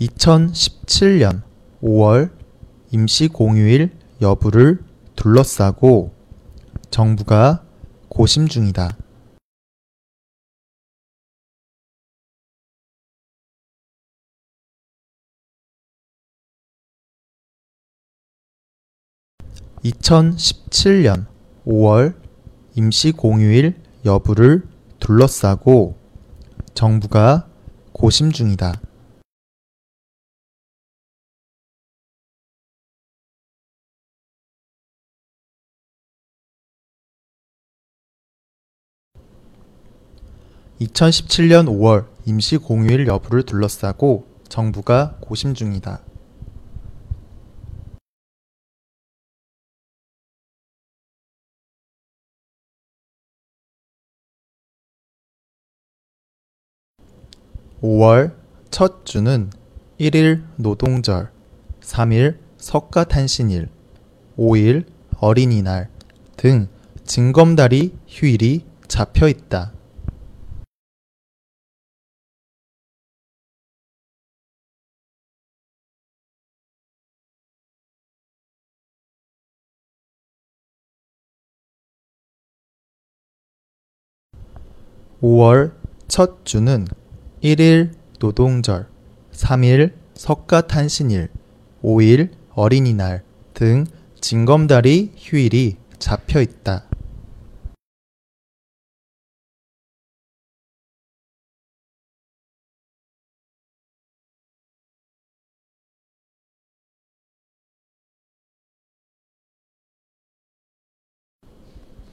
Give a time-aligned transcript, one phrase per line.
[0.00, 1.42] 2017년
[1.82, 2.30] 5월
[2.90, 3.90] 임시 공휴일
[4.20, 4.84] 여부를
[5.14, 6.12] 둘러싸고
[6.90, 7.64] 정부가
[8.08, 8.96] 고심 중이다.
[19.84, 21.26] (2017년
[21.64, 22.14] 5월)
[22.74, 24.66] 임시 공휴일 여부를
[24.98, 25.96] 둘러싸고
[26.74, 27.48] 정부가
[27.92, 28.85] 고심 중이다.
[40.80, 46.02] 2017년 5월 임시 공휴일 여부를 둘러싸고 정부가 고심 중이다.
[57.82, 58.34] (5월)
[58.70, 59.50] 첫 주는
[59.98, 61.30] (1일) 노동절
[61.80, 63.68] (3일) 석가탄신일
[64.36, 64.86] (5일)
[65.18, 65.88] 어린이날
[66.36, 66.68] 등
[67.04, 69.75] 징검다리 휴일이 잡혀 있다.
[85.22, 85.72] 5월
[86.08, 86.86] 첫 주는
[87.42, 88.86] 1일 노동절,
[89.32, 91.30] 3일 석가탄신일,
[91.82, 93.86] 5일 어린이날 등
[94.20, 96.84] 징검다리 휴일이 잡혀 있다.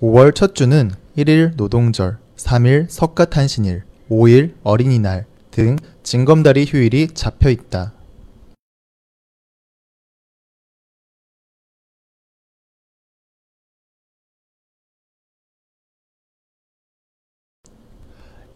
[0.00, 7.92] 5월 첫 주는 1일 노동절, 3일 석가탄신일, 5일 어린이날 등 징검다리 휴일이 잡혀 있다.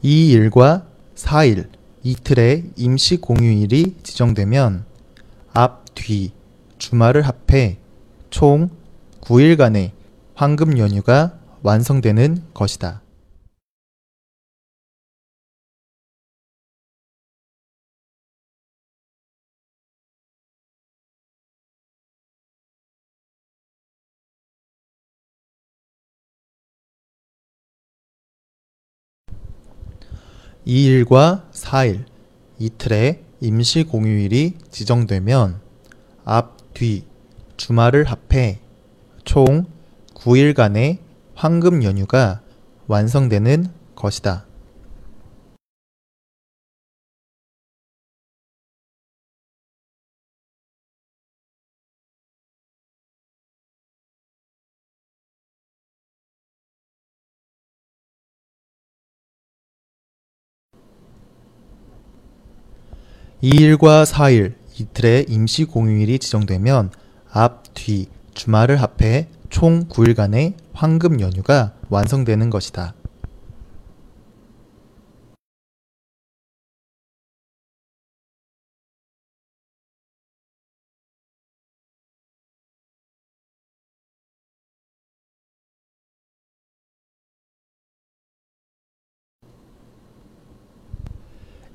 [0.02, 1.68] 이 일과 4일
[2.02, 4.84] 이틀의 임시 공휴일이 지정되면
[5.52, 6.32] 앞, 뒤,
[6.78, 7.78] 주말을 합해
[8.30, 8.70] 총
[9.22, 9.90] 9일간의
[10.34, 13.02] 황금 연휴가 완성되는 것이다.
[30.66, 32.04] (2일과) (4일)
[32.58, 35.60] 이틀의 임시 공휴일이 지정되면
[36.24, 37.04] 앞, 뒤,
[37.56, 38.58] 주말을 합해
[39.24, 39.66] 총
[40.14, 40.98] 9일간의
[41.34, 42.40] 황금 연휴가
[42.88, 44.46] 완성되는 것이다.
[63.42, 66.90] (2일과) (4일) 이틀의 임시 공휴일이 지정되면
[67.30, 72.94] 앞, 뒤, 주말을 합해 총 9일간의 황금 연휴가 완성되는 것이다.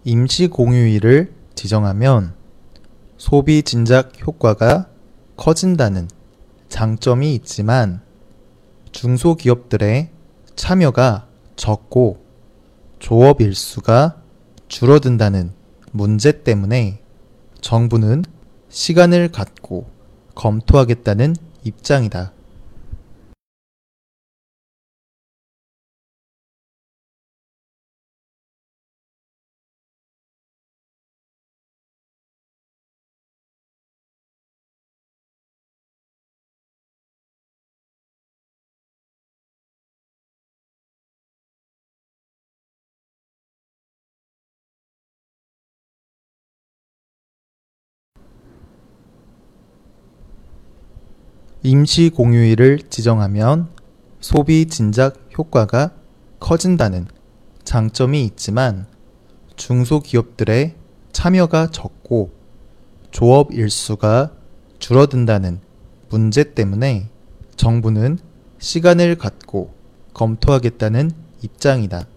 [0.03, 2.33] 임시 공휴일을 지정하면
[3.17, 4.87] 소비 진작 효과가
[5.37, 6.09] 커진다는
[6.69, 8.01] 장점이 있지만
[8.91, 10.09] 중소기업들의
[10.55, 12.25] 참여가 적고
[12.97, 14.23] 조업 일수가
[14.69, 15.51] 줄어든다는
[15.91, 17.03] 문제 때문에
[17.61, 18.25] 정부는
[18.69, 19.87] 시간을 갖고
[20.33, 22.33] 검토하겠다는 입장이다.
[51.63, 53.69] 임시 공휴일을 지정하면
[54.19, 55.91] 소비 진작 효과가
[56.39, 57.05] 커진다는
[57.63, 58.87] 장점이 있지만
[59.57, 60.73] 중소기업들의
[61.11, 62.31] 참여가 적고
[63.11, 64.31] 조업 일수가
[64.79, 65.59] 줄어든다는
[66.09, 67.09] 문제 때문에
[67.57, 68.17] 정부는
[68.57, 69.75] 시간을 갖고
[70.15, 71.11] 검토하겠다는
[71.43, 72.07] 입장이다.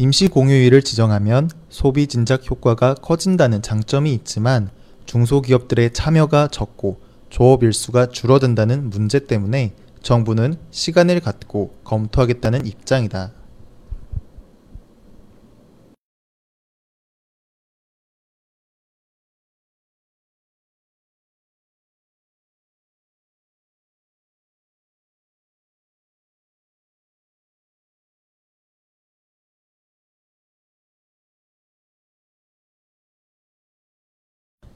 [0.00, 4.70] 임시 공휴일을 지정하면 소비 진작 효과가 커진다는 장점이 있지만
[5.04, 13.32] 중소기업들의 참여가 적고 조업 일수가 줄어든다는 문제 때문에 정부는 시간을 갖고 검토하겠다는 입장이다.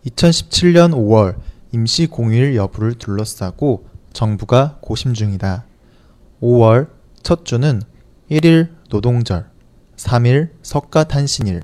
[0.07, 1.37] (2017년 5월)
[1.73, 5.65] 임시 공휴일 여부를 둘러싸고 정부가 고심 중이다.
[6.41, 6.89] 5월
[7.23, 7.81] 첫 주는
[8.31, 9.51] 1일 노동절,
[9.97, 11.63] 3일 석가탄신일,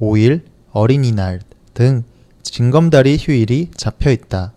[0.00, 0.42] 5일
[0.72, 1.40] 어린이날
[1.72, 2.04] 등
[2.42, 4.52] 징검다리 휴일이 잡혀 있다.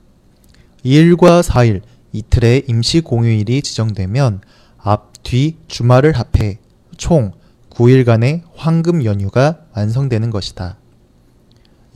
[0.84, 1.82] 2일과 4일
[2.14, 4.42] 이틀의 임시 공휴일이 지정되면
[4.78, 6.60] 앞, 뒤 주말을 합해
[6.96, 7.34] 총
[7.72, 10.78] 9일간의 황금 연휴가 완성되는 것이다.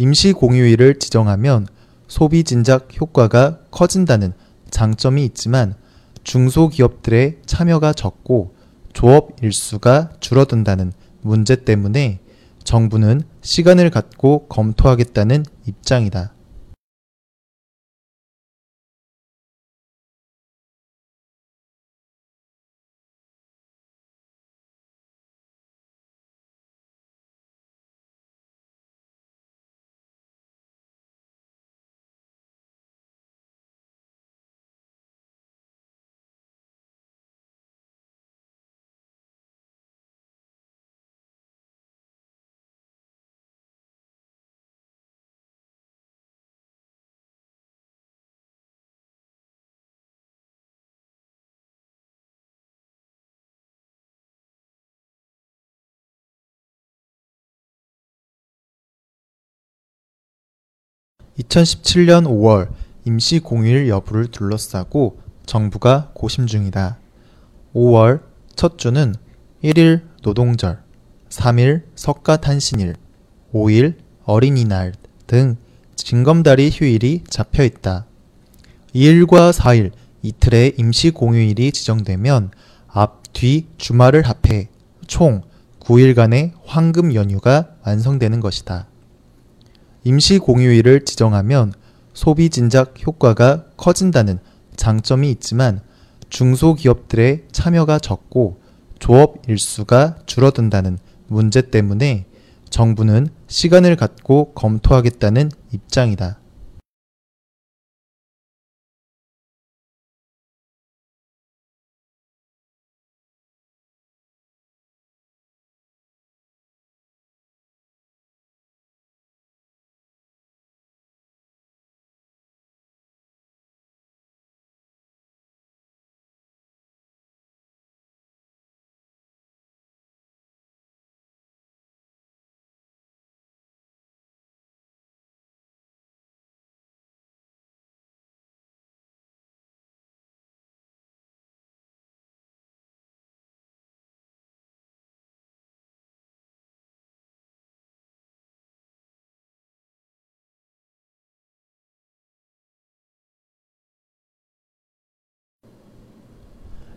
[0.01, 1.67] 임시 공휴일을 지정하면
[2.07, 4.33] 소비 진작 효과가 커진다는
[4.71, 5.75] 장점이 있지만
[6.23, 8.55] 중소기업들의 참여가 적고
[8.93, 12.17] 조업 일수가 줄어든다는 문제 때문에
[12.63, 16.33] 정부는 시간을 갖고 검토하겠다는 입장이다.
[61.41, 62.69] (2017년 5월)
[63.05, 66.97] 임시 공휴일 여부를 둘러싸고 정부가 고심 중이다.
[67.73, 68.21] 5월
[68.55, 69.15] 첫 주는
[69.63, 70.81] 1일 노동절,
[71.29, 72.95] 3일 석가탄신일,
[73.53, 74.93] 5일 어린이날
[75.27, 75.57] 등
[75.95, 78.05] 징검다리 휴일이 잡혀 있다.
[78.93, 79.91] 2일과 4일
[80.21, 82.51] 이틀의 임시 공휴일이 지정되면
[82.87, 84.69] 앞, 뒤 주말을 합해
[85.07, 85.41] 총
[85.79, 88.87] 9일간의 황금 연휴가 완성되는 것이다.
[90.03, 91.73] 임시 공휴일을 지정하면
[92.13, 94.39] 소비 진작 효과가 커진다는
[94.75, 95.81] 장점이 있지만
[96.29, 98.61] 중소기업들의 참여가 적고
[98.99, 102.25] 조업 일수가 줄어든다는 문제 때문에
[102.69, 106.39] 정부는 시간을 갖고 검토하겠다는 입장이다.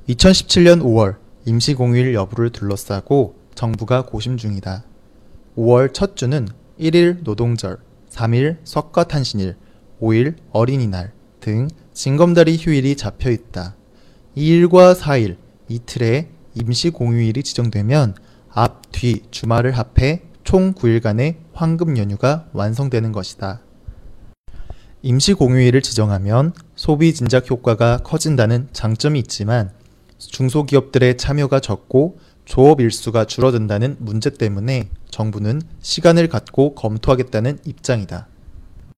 [0.08, 4.84] (2017년 5월) 임시 공휴일 여부를 둘러싸고 정부가 고심 중이다.
[5.56, 6.46] 5월 첫 주는
[6.78, 7.78] 1일 노동절,
[8.11, 9.56] 3일 석가탄신일,
[10.02, 13.76] 5일 어린이날 등 징검다리 휴일이 잡혀 있다.
[14.37, 15.37] 2일과 4일
[15.68, 18.14] 이틀의 임시 공휴일이 지정되면
[18.50, 23.61] 앞, 뒤 주말을 합해 총 9일간의 황금 연휴가 완성되는 것이다.
[25.02, 29.70] 임시 공휴일을 지정하면 소비 진작 효과가 커진다는 장점이 있지만
[30.28, 38.28] 중소기업들의 참여가 적고 조업 일수가 줄어든다는 문제 때문에 정부는 시간을 갖고 검토하겠다는 입장이다.